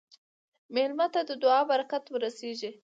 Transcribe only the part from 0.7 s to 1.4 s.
مېلمه ته د